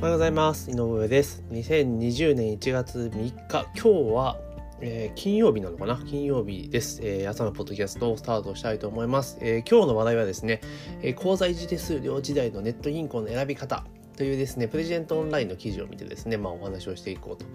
[0.00, 0.70] おはようございます。
[0.70, 1.44] 井上です。
[1.50, 3.34] 2020年1月3日。
[3.50, 4.38] 今日は、
[4.80, 5.96] えー、金曜日なのかな？
[6.06, 10.62] 金曜日です、えー、朝のポッドキャストをスタートしたいと思います、えー、今日の話題はですね、
[11.02, 13.84] え口座維持手数料時代のネット銀行の選び方。
[14.20, 17.46] というですね、プレジデントオンラインの記事を見てですね、まあお話をしていこうと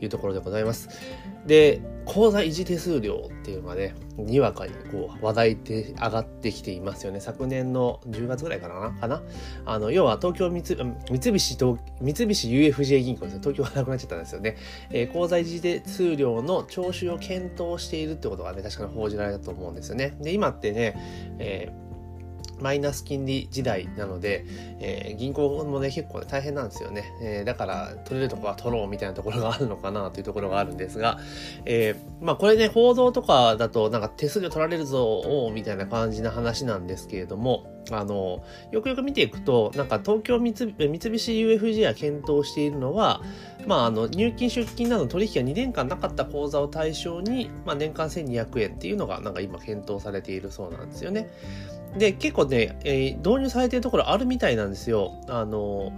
[0.00, 0.88] いうところでございます。
[1.48, 7.18] で、口座維持手数料っていうのがね、にわかにこう話題で上がってきていますよね。
[7.18, 9.22] 昨年の10月ぐらいかなかな？
[9.66, 13.40] あの、要は東京三三菱東、三菱 UFJ 銀行ですね。
[13.40, 14.56] 東京がなくなっちゃったんですよね。
[14.90, 20.16] えー、口座維持手数料の徴収を検討しているってことがね、確かに報じられたと思うんですよね。
[20.20, 20.94] で、今ってね、
[21.40, 21.81] えー
[22.62, 24.44] マイナス金利時代なので、
[24.80, 31.18] えー、銀行もね結構、ね、大変なんですよね、えー、だから取れるとこは取ろうみたいなところがあるのかなというところがあるんですが、
[31.64, 43.22] えー、まあこれね報道とかだとなんか手数料取られるぞみたいな感じな話なんですけれどもあのよくよく見ていくとなんか東京三菱 UFJ が検討しているのは、
[43.66, 51.28] まあ、あの入金出金など取引が2年間なかった口座を対象に、まあ、年間1200円っていうのがなんか今検討されているそうなんですよね。
[51.96, 55.20] で、結構ね、えー、導入されてるところあるみたいなんですよ。
[55.28, 55.92] あの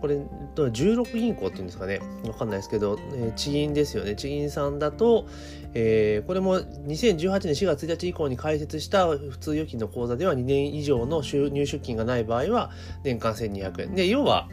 [0.00, 0.16] これ、
[0.54, 2.00] 16銀行っていうんですかね。
[2.24, 4.14] わかんないですけど、えー、地銀ですよね。
[4.14, 5.26] 地銀さんだと、
[5.74, 12.70] えー、これも2018年4月1日以降に開設した普通預金の口座では2年以上の入出金がない場合は
[13.02, 13.94] 年間1200円。
[13.94, 14.48] で、要は、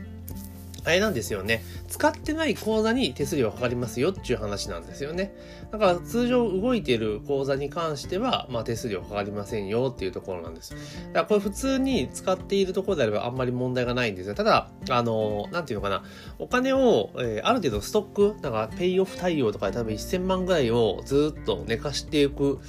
[0.85, 1.63] あれなんですよね。
[1.87, 5.33] 使ってない口座に手数料がかかりますよっていう話なんですよね。
[5.71, 10.71] だから通常動いている口座に関しては、まあ手数料かかりませんよっていうところなんです。
[10.71, 14.35] だからこれ普通に使っているところであればあんまり問題がないんですよ。
[14.35, 16.03] ただ、あの、なんていうのかな。
[16.39, 22.59] お金を、えー、ある程度ストック、なんかペイオフ対応とかで多分1000万ぐらいをずっと寝かしていく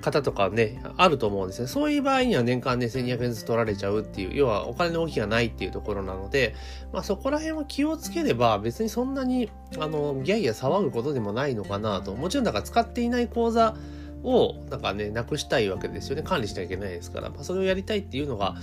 [0.00, 1.68] 方とかね、あると思うんですね。
[1.68, 6.54] そういう場合には年間で、ね、1200円ずつ取られちゃうっていう、要はお金の動きがないっていうところなので、
[6.92, 12.14] まあそこら辺は気をつければ別にそんなに、あの、ギャイギャ騒ぐことでもないのかなと。
[12.14, 13.76] もちろんだから使っていない口座
[14.22, 16.22] をなんかね、なくしたいわけですよね。
[16.22, 18.56] 管理しなきゃいけないですから、まあ、それをやりたいっていうのが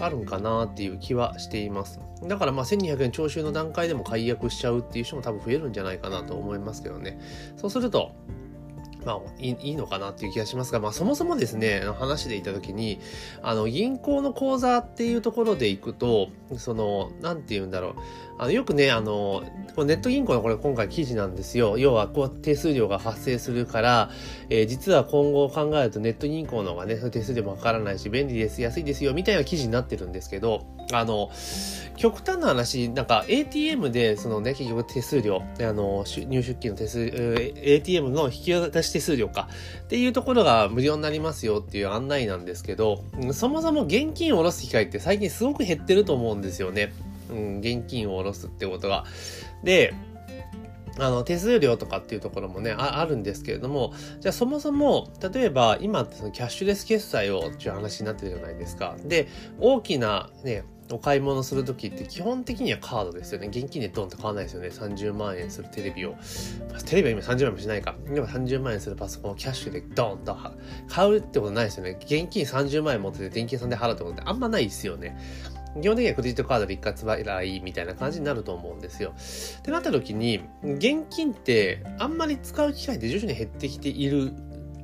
[0.00, 2.00] あるんかなっていう気はしています。
[2.26, 7.20] だからまあ1200円徴収の段階でも解約しちゃうっていう人も多分増えるんじゃないかなと思いますけどね。
[7.56, 8.12] そうすると、
[9.04, 13.00] まあいい、のかなっていう気がしますが、まあそもそもですね、話でいたときに、
[13.42, 17.94] あの、銀行の口座っていうところでいくと、その、なんて言うんだろう。
[18.38, 19.42] あの、よくね、あの、
[19.78, 21.78] ネット銀行のこれ今回記事なんですよ。
[21.78, 24.10] 要は、こう、手数料が発生するから、
[24.50, 31.30] えー、実は今後考えるとネット銀行の方がね、手数料もかからないし、便利です、安いですよ、みたいな記事になってるんですけど、あの、
[31.96, 37.00] 極端な話、なんか ATM で、そのね、結局手数料、あの、入出金の手数、
[37.56, 39.48] ATM の引き渡し手数料か、
[39.84, 46.92] っていうところが無料になりますよっていう案内なんですけど、そもそも現金を下ろす機会って最近すごく減ってると思うんですよね。
[47.32, 49.04] うん、現金を下ろすってことが。
[49.64, 49.94] で、
[50.98, 58.96] あの、手数料とかっていうところもね、あるんですけれども、じゃあそもそも、例えば今ってそのキャッシュレス決済をっていう話になってるじゃないですか。
[59.04, 59.28] で、
[59.58, 63.48] 大きなね、お買い物するときって基本的にはカードですよね。
[63.48, 64.68] 現金でドンって買わないですよね。
[64.68, 66.14] 30万円するテレビを。
[66.84, 67.94] テレビは今30万円もしないか。
[68.08, 70.36] 今30万円するパソコンをキャッシュでドンと
[70.88, 71.98] 買うってことないですよね。
[72.02, 75.16] 現金30万円持ってて電気屋さんで払うってことってあんまないですよね。
[75.80, 79.14] 基本的にはクレジットカードで一括払いみたいな感じになると思うんですよ。
[79.58, 84.32] ってなった時に、現金ってあんまり使う機会って徐々に減ってきている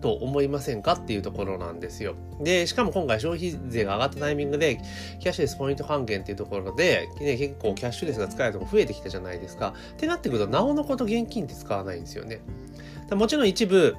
[0.01, 2.15] と思いませんかっていうところなんですよ。
[2.41, 4.81] で、しかも今回消費税が上がったタイミングで、
[5.21, 9.75] キャッシュレスポイント還元っていうところで、ね、結構キャッシュレスが使えるとこ増えてきたじゃないですか。
[9.93, 12.41] ってなってくると、なおのこと現金って使わないんですよね。
[13.11, 13.97] もちろん一部、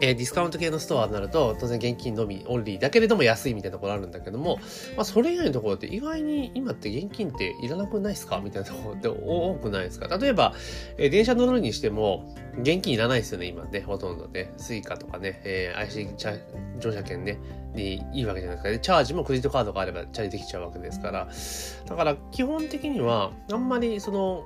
[0.00, 4.58] えー、ディスカウント系のストアになると、当然現金のみ、オンリーだけれども安いみたいなところあるんだけども、
[4.96, 8.40] まあそれ以外のところって意外に今って現金っていらなくないですか？
[8.42, 10.14] みたいなところって多くないですか？
[10.18, 10.54] 例えば、
[10.98, 14.52] えー、電車乗るにしても、現金いらないですよね、今ね、ほとんどね。
[14.56, 16.08] Suica とかね、えー、IC
[16.78, 17.38] 乗車券ね、
[17.74, 18.82] にいいわけじゃないですか。
[18.82, 21.28] チャージもクレジットカードがあればチャージできちゃうわけですから。
[21.86, 24.44] だから基本的には、あんまりその、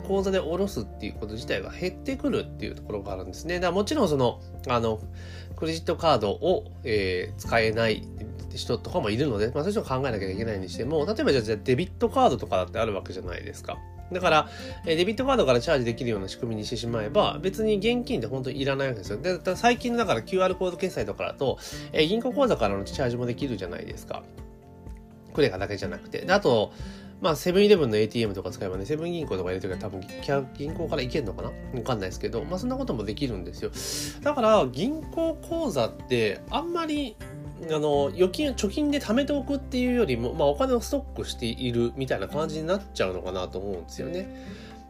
[0.00, 3.54] 口座で下ろすっていうこと自体が減ってくるっていうところがあるんですね。
[3.54, 5.00] だからもちろんその、あの、
[5.56, 8.06] クレジットカードを、えー、使えない
[8.54, 13.78] 人とかもいるので、まあそういう人考えなきゃいけないにしても、例えばじゃあデビットカードとかだってあるわけじゃないですか。
[14.12, 14.48] だから、
[14.86, 19.18] えデビットカードからチャージできるような仕組みにしてしまえば、別に現金って本当にいらないわけですよ。
[19.18, 21.58] で、最近のだから QR コード決済とかだと、
[21.92, 24.22] え銀行口座からのチャージもできるじゃないですか。
[25.32, 26.22] クレカだけじゃなくて。
[26.22, 26.72] で、あと、
[27.20, 30.00] まあ、セブンイレブンの ATM とか使えばね、セブン銀行とか入れてるから多分、
[30.54, 31.48] 銀行から行けんのかな？
[31.48, 33.70] わかんないですけど、まあ、そんなこともできるんですよ。
[34.22, 37.16] だから、銀行口座って、あんまり、
[37.70, 44.26] あの、預金、貯金で貯めておくっていうよりも、まあ、お金をストックしているみたいな感じになっちゃうのかなと思うんですよね。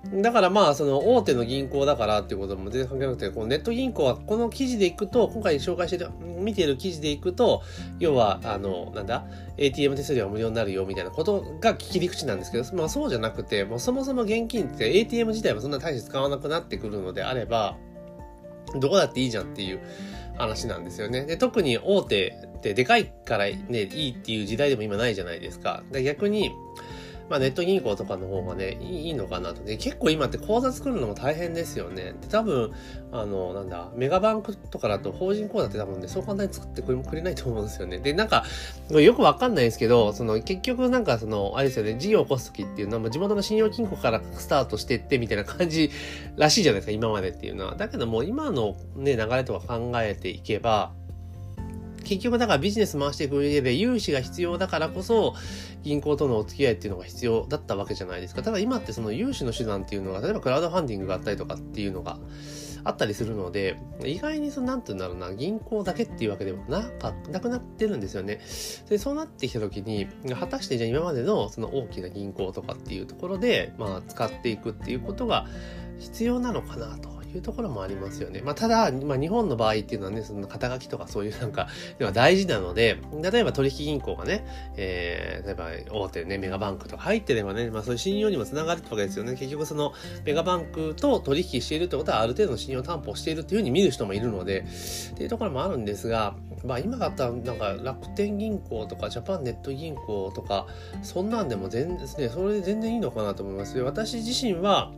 [0.09, 7.63] だからまあ、その大手の銀行だからっていうことも全然関係なくて、このネット銀行はこの記事でいくと、今回紹介してる、見ている記事でいくと、
[7.99, 9.27] 要は、あの、なんだ、
[9.59, 17.77] ATM 手数料が無料になるよみたいなことが切り口なんですけど、まあそうじゃなくて、もうそもそも現金って ATM 自体もそんな大して使わなくなってくるのであれば、
[18.79, 19.81] どこだっていいじゃんっていう
[20.39, 21.27] 話なんですよね。
[21.27, 25.83] で、特に大手ってでかいからね、いいっていう時代でも今ないじゃないですか。
[25.93, 26.53] で逆に、
[27.31, 29.63] まあ、ネット銀行とかの方がね、いいのかなと。
[29.63, 32.15] で、結構今って口座作るのも大変ですよね。
[32.21, 32.73] で、多分、
[33.13, 37.99] あの、なんだ、メガバンクとかだと法人口座って多分ね、そう簡単に作ってくれくれないと思うんですよね。
[37.99, 38.45] で、なんか、
[38.91, 45.93] よくわかんないですけど、その、結局なんかその、あれですよね、事業を起こすときっていうのは、地元の信用金庫からスタートしてってみたいな感じ
[46.37, 47.77] らしいじゃないですか、今までっていうのは。
[47.77, 50.93] だけどもう、今のね、流れとか考えていけば、
[52.05, 55.35] 結局だからビジネス回していく上で融資が必要だからこそ
[55.83, 58.43] 銀行とのお付き合いっていうのが必要だったわけじゃないですか。
[58.43, 62.19] ただ今ってその融資の手段っていうのが、例えばクラウドファンディングがあったりとかっていうのが
[62.85, 68.41] あったりするので、意外にその、なんて言うんだろうな、銀行だけっていうわけでもなか、なくなってるんですよね。
[68.89, 70.07] で、そうなってきた時に、
[70.39, 75.47] 果たしてじゃあ今までのその大きな銀行とかっていうところで、まあ使っていくっていうことが
[75.99, 77.20] 必要なのかなと。
[77.37, 78.41] いうところもありますよね。
[78.43, 81.69] まあ、ただ、まあ、日本の場合っていうのはね、その肩書きとかそういうなんか、
[82.01, 84.45] は大事なので、例えば取引銀行がね、
[84.77, 89.33] えー、例えば大手ね、メガバンクとか入ってればね、まあそういう信用にもつながるってわけですよね。
[89.37, 89.93] 結局その
[90.25, 94.65] メガバンクと取引しているってことはある程度の信用担保しているっていうふうに見る人もいるので、
[95.13, 96.35] っていうところもあるんですが、
[96.65, 100.67] まあ今だったらなんか楽天銀行とかジャパンネット銀行とか、
[101.03, 103.79] そんなんでも全然、それで全然いいのかなと思います。
[103.81, 104.93] 私自身は、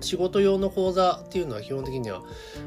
[0.00, 2.22] 仕事用の口座っていうのは基本的には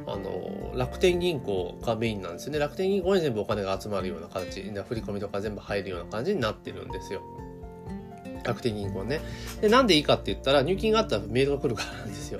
[0.08, 2.60] あの楽天銀行がメインなんですよね。
[2.60, 7.22] 楽天銀行に全部お金が集まるような形振り込みとか全部入るような感じになってるんですよ。
[8.44, 9.22] 楽天銀行ね。
[9.60, 12.40] でなんでいいかって言ったら入金があったらメールが来るからなんですよ。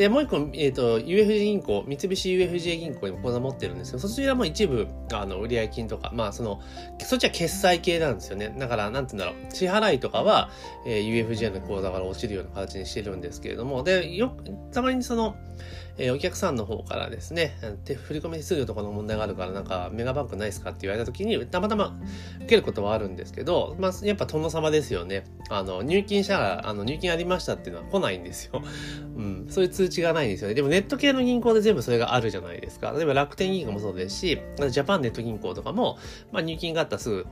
[0.00, 6.62] で、もう一個、えっ、ー、と、UFJ 銀行、三菱 UFJ 銀行にも口座持ってるんですけど、そちらも一部、あの、売上金とか、まあ、その、
[7.00, 8.48] そっちは決済系なんですよね。
[8.58, 10.48] だから、なんて言うんだろう、支払いとかは、
[10.86, 15.36] えー、UFJ の口座から落ちるような形にしてるんですけれども、で、よくたまにその、
[16.00, 21.94] えー、お客さんの方からですね、手振り込手数料とかの問題があるから、なんか、メガバンクないですかって言われた時に、たまたま
[22.38, 25.24] 受けることはあるんですけど、まあ、やっぱ殿様ですよね。
[25.50, 28.62] あの、入金したら、あの、入金ありましたっていうのは来ないんですよ。
[29.14, 30.54] うん、そういう通知がないんですよね。
[30.54, 32.92] でもネット系の銀行で全部それがあるじゃないですか。
[32.92, 35.98] 例えば楽天銀行もそうですし、ジャパンネット銀行とかも、
[36.32, 37.26] まあ、入金があったらすぐ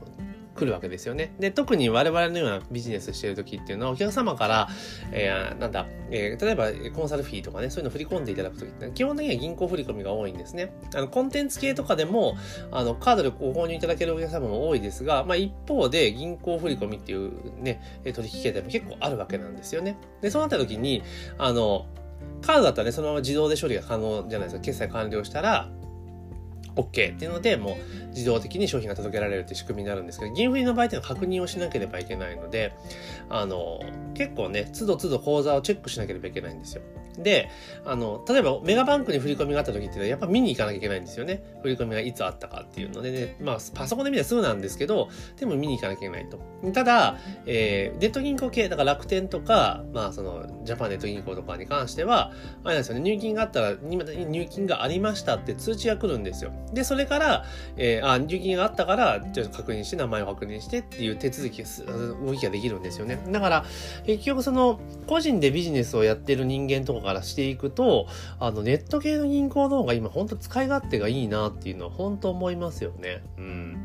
[0.59, 1.33] 来るわけですよね。
[1.39, 4.69] で、特に我々のようなビジネスしてる時っていうのは、お客様から、
[5.11, 10.73] えー、なんだ、えー、例えばコンサルフィーとかね、そういうの振り込んでいただく時って、基本的には銀行振り込みが多いんですね。
[10.93, 12.35] あの、コンテンツ系とかでも、
[12.71, 19.97] あの、カードでご購入いただけるお客様も多いですが、まあ一方で銀行振り込みっていうね、取引形態も結構あるわけなんですよね。
[20.21, 21.03] で、そうなった時に、
[21.37, 21.85] あの、
[22.41, 24.61] カードだったらね、そのまま自動で処理が可能じゃないですか。
[24.61, 25.69] 決済完了したら、
[26.75, 32.73] OK っていうので、もう自動的に商品が届けられるって仕組みになるんですけど、銀振りの場合っていうのは確認をしなければいけないので、
[33.29, 33.79] あの、
[34.13, 36.83] 結構ね、都度都度口座をチェックしなければいけないんですよ。
[37.17, 37.49] で、
[37.85, 41.43] あの、例えばメガバンクに振り込みがあった時っていうのはやっぱ見に行かなきゃいけないんですよね。
[41.61, 46.39] 振り込みがいつあったかっていうのでね、まあパソコンで見たらすぐなんですけど、でも見に行かなきゃいけないと。
[46.73, 52.31] ただ、えー、ネット銀行系、だから楽天とか、まあその、ジャパンネット銀行とかに関しては、
[52.63, 56.51] あれなんですよね、入金があったら、入金がありましたって通知が来るんですよ。
[56.73, 57.45] で、それから、
[57.77, 63.19] えー、あ、入金があったから、ちょっと確認して、名前を確認してっていう手続き、動きができるんですよね。
[63.29, 63.65] だから、
[64.05, 68.07] 結局その、個人でビジネスをやってる人間とかからしていくと、
[68.39, 73.23] あの、ネット系の銀行の方が今本当使い勝手がいいなっていうのは本当思いますよね。
[73.37, 73.77] うん。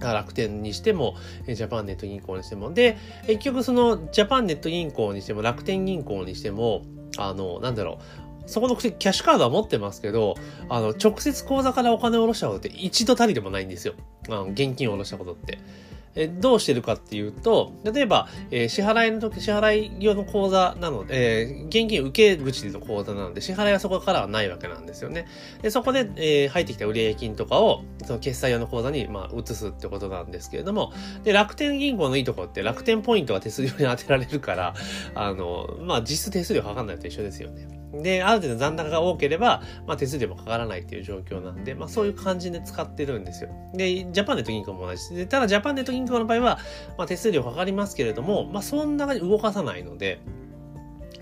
[0.00, 1.16] 楽天にしても、
[1.46, 2.72] ジャパンネット銀行にしても。
[2.72, 6.82] で、結局そのジャパンネット銀行にしても、楽天銀行にしても、
[7.16, 10.34] あの、なんだろう、そこのキャッシュカードは持ってますけど、
[10.68, 13.94] あの、直接口座からお金を下ろしたことって一度たりでもないんですよ。
[14.28, 15.58] あの現金を下ろしたことって。
[16.16, 25.26] えどうしてるかっていうと、例えば、えー、支払いの時、支払い用の口座なので、えー、現金受け口の口座なので、支払いはそこからはないわけなんですよね。
[25.62, 30.92] で、そこで、えー、入ってきた売上金とかを、その決済用の口座に、まあ、移すってことなんですけれども、
[31.24, 34.74] で、楽天銀行のいいところって楽天ポイントが手数料に当てられるから、
[35.14, 37.84] あの、まあ、実質手数料かかんないと一緒ですよね。
[38.02, 43.50] で、ある程度残高が多ければ、まあ、手数料もかからないっていう状況なんで、まあ、そういう感じで使ってるんですよ。
[43.74, 46.58] で、ジャパンネット銀行も同じで、ただジャパンネット銀行の場合は、
[46.96, 50.20] まあ、手数料かかりますけれども、まあ、そんなに動かさないので、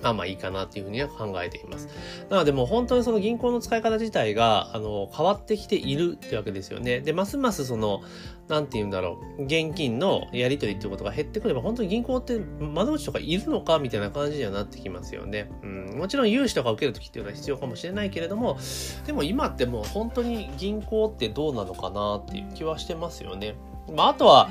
[0.03, 1.89] まあまあいいかなっていうふうには考えています。
[2.29, 7.01] なのでもう本当にその銀行の使い方自体が、あの、変わってきているってわけですよね。
[7.01, 8.03] で、ますますその、
[8.49, 15.51] なんて言うんだろう、現金のやり取りっていうことが減ってくれば、本当に銀行って窓口とかいるのかみたいな感じにはなってきますよね。
[15.62, 18.59] うん、もちろん融資とか受けるときっていうのは必要かもしれないけれども、
[19.07, 23.55] でも今ってもう本当に銀行ってどうなのかなっていう気はしてますよね。
[23.95, 24.51] まあ、あとは、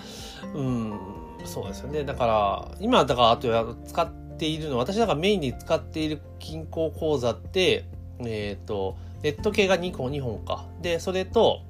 [0.54, 1.00] うん、
[1.46, 2.04] そうですよね。
[2.04, 7.86] だから、今、だから、あと使っているの、私だからメインに使っている銀行口座って、
[8.20, 10.66] えっ、ー、と、ネット系が2個、2本か。
[10.82, 11.62] で、それと、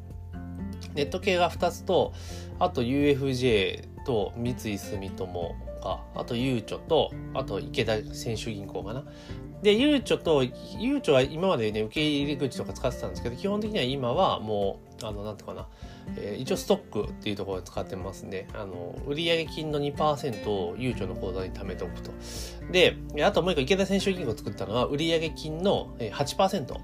[0.94, 2.14] ネット系が2つと、
[2.60, 9.04] あと UFJ と三井住友か、あとゆうちょと、あと池田選手銀行かな。
[9.62, 10.44] で、ゆうちょと、
[10.80, 15.68] ゆうちょは今までね、受け入れ口とか使ってたんですけど、基本的には今はもう、あの、なんていうかな、
[16.18, 18.48] えー、一応ストックっていうところで使ってますね。
[18.54, 22.12] あの、売上金の2%をゆうちょの口座に貯めておくと。
[22.72, 26.76] で、あともう一個池田選手銀行を作ったのは、売上金の8%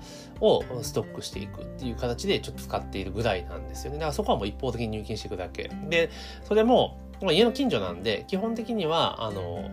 [0.42, 3.98] をストックしていくっていう形でちょっと使っているぐらいなんですよね。
[3.98, 5.72] だからそこはもう一方的に入金していくだけ。
[5.90, 6.12] で、
[6.44, 9.72] それも、まあ、家の近所なんで、基本的には、あの、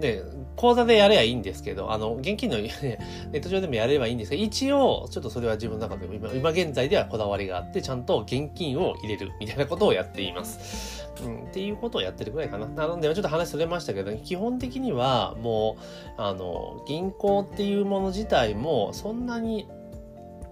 [0.00, 0.22] ね、
[0.56, 2.98] 口座でやればいいんですけど、あの、現金の、 ね、
[3.32, 11.04] ネット上でもやればいいんですけど、一応、ちょっとそれは自分の中でも今、今現在ではこだわりがあって、ちゃんと現金を入れるみたいなことをやっています。
[11.22, 12.66] うん、っていうことをやってるぐらいかな。
[12.66, 15.76] なので、ちょっと話それましたけど、基本的にはも
[16.18, 19.68] う、あの、銀行っていうもの自体も、そんなに、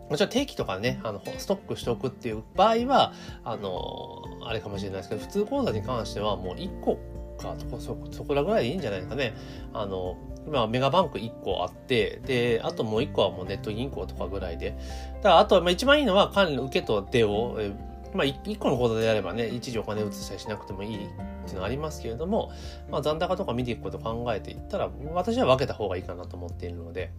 [0.08, 3.12] もちろん定期とかね、あの、ストックしておくっていう場合は、
[3.44, 6.98] あの、あれかもしれないですけど、普通口座に関してはもう1個
[7.42, 9.34] かそこそこらぐらいでいいんじゃないですかね。
[9.72, 14.76] あの今メガバンク1個あってであともう1個はもうネット銀行とかぐらいで
[15.16, 17.72] だからあと、まあ、一番いいのは管理の受けと出をえ
[18.14, 22.52] まあ、1個の口座であればね、一時お金移したりしなくてもいいっていうのはありますけれども、
[22.90, 27.10] まあ、残高とか見ていくことを考えていったら、私は分けた方がいいかなと思っているので、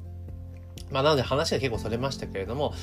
[0.93, 2.73] まあ、なので話が結構それましたけれども、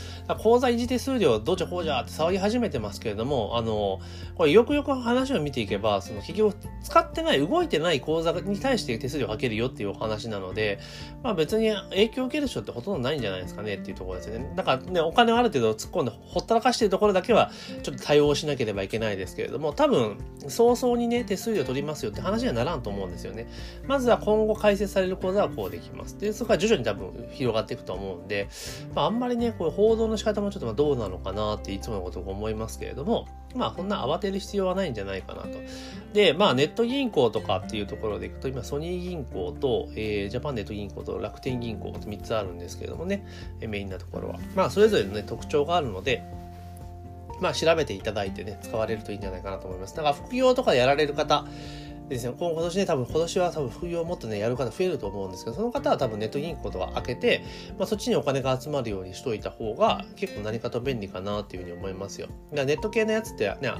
[0.42, 4.00] 口座維持手数料どうじゃこうじゃって騒ぎ始めてますけれども、あの、
[4.34, 10.80] これよくよく話を見ていけば、その結局使ってない、動いてない口座に対して手数料かけるよっていうお話なので、
[11.22, 14.52] まあ別に影響を受ける人ってほとんどないんじゃないですかねっていうところですね。
[14.56, 20.18] だからね、お金をある程度突っ込んでほったらかしてるところだけはちょっと対応しなければいけないですけれども、多分
[20.48, 23.46] 早々にね、手数料取りますよって話にはならんと思うんですよね。
[23.86, 26.18] まずは今後開設される口座はこうできます。
[26.18, 28.48] で、そこから徐々に多分広がっていくと思うんで、
[28.94, 35.48] まあ、あんまりね、こう報道の仕方もちょっとまどうなのかなっていつものことを思いますけれども、まあ、そんな慌てる必要はないんじゃないかなと。
[36.12, 43.24] で、まあ、ネット銀行とかっていうところでいくと、今、ソニー銀行と、えー、ジャパンネット銀行と楽天銀行と3つあるんですけれどもね、
[43.60, 44.38] メインなところは。
[44.54, 46.22] まあ、それぞれのね、特徴があるので、
[47.40, 49.96] まあ、調べていただいてね、使われるといいんじゃないかなと思います。
[49.96, 51.46] だから、副業とかやられる方、
[52.14, 57.44] ですね、今年ね、多分今年は多分副業をもっとね、やる方増えると思うんですけど、その方は多分ネット銀行とか開けて、
[57.78, 62.26] まあそっちにお金が集まるようにしといた方が結構何かと便利かなっていうふうに思いますよ。
[62.26, 63.72] だからネット系のやつってね、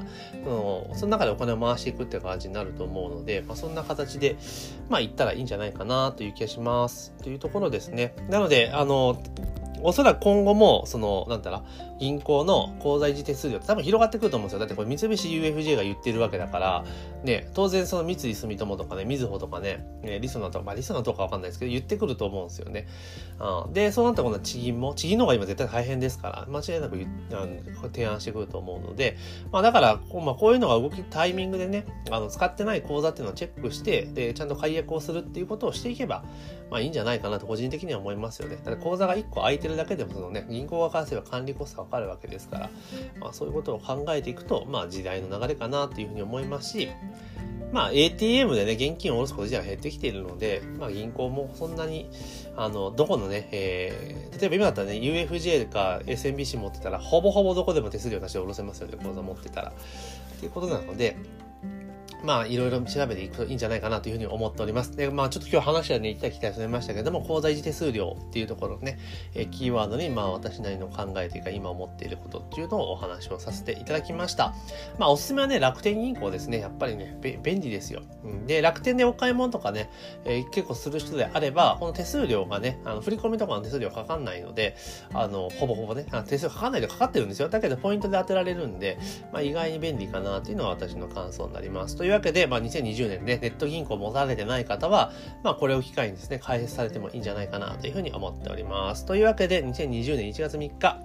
[0.45, 4.37] そのその中でお金を回していくって感じになると思うので、まあそんな形で、
[4.89, 7.13] まあ行ったらいいんじゃないかなという気がします。
[7.23, 8.15] というところですね。
[8.29, 9.21] なので、あの、
[9.83, 11.63] おそらく今後も、その、なんだろ
[12.01, 14.59] 銀行の口座維持手数料って多分広がってくると思うんですよ。
[14.59, 16.85] だってこれ三菱 UFJ が言ってるわけだから、
[17.25, 22.89] ね、当然その三井住友とかね、みずほとかね、ねリソナとか、まあリソナとかわかんないですけど、言ってくると思うんですよね。
[23.67, 26.97] うん、で、そうなったら今度は地銀も、地銀の方が今絶対大変ですから、間違いなく
[27.33, 29.19] あの提案してくると思うので、
[29.53, 36.25] まあだから、こう,、まあ、こういうのが動き、タイミングでね、あの使ってない口座っていうのをチェックして、で、ちゃんと解約をするっていうことをしていけば、
[36.71, 38.59] まあいいんじゃないかなと個人的には思いますよね。
[38.65, 42.71] だ口座が1個空いてるだけでもそのね、銀行が返せば管理コストがかかるわけですから、
[43.21, 46.91] まあそういうことを考えていくと、まあ時代の流れかなというふうに思いますし、
[47.73, 52.11] まあ ATM でね、現金を下ろすこと自体は減ってきているので、まあ銀行もそんなに、
[52.57, 59.71] あの、どこのね、えー、例えば今だったらね、UFJ か SMBC 持ってたら、ほぼほぼどこでも手数料なしで下ろせますよね、口座持ってたら。
[59.71, 61.17] っていうことなので、
[62.25, 64.97] まあ、いろいろ調べていくといいんじゃないかなというふうに思っております。
[64.97, 68.99] で、まあ、ちょっと今日話はね、行ったり来たりされましたけども、口座維持手数料っていうところね、
[69.35, 74.55] えキーワードに、まあ、私なりの考えというか、今思っていることっていうのをお話をさせていただきました。
[74.99, 76.59] まあ、おすすめはね、楽天銀行ですね。
[76.59, 78.03] やっぱりね、便利ですよ。
[78.47, 79.91] で、楽天でお買い物とかね、
[80.25, 84.77] えー、結構する人であれば、この手数料がね、あの振り込みとかの手数料かかんないので、
[85.13, 87.49] あの、ほぼほぼね、あ手数料かかんないでかかってるんですよ。
[87.49, 88.99] だけど、ポイントで当てられるんで、
[89.33, 91.97] まあ、意外に便利かなっていうのは私の感想になります。
[91.97, 95.13] といういうわけで、まあ、2020年でネット銀行を持たれてない方は、
[95.43, 99.07] まあこれを機会にですね、開設されてもいいんじゃないかなというふうに思っております。
[99.07, 101.01] というわけで、2020年1月3日、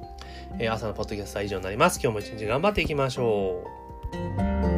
[0.59, 1.99] えー、朝のポッドキャストは以上になります。
[2.01, 3.63] 今日も一日頑張っていきましょ
[4.71, 4.74] う。